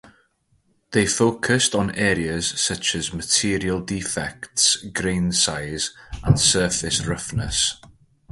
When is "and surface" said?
6.23-7.05